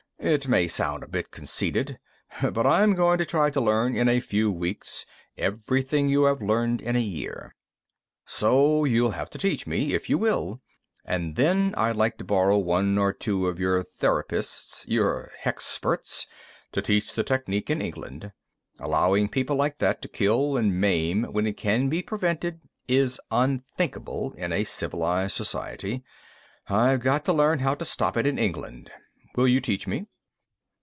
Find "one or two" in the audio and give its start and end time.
12.59-13.47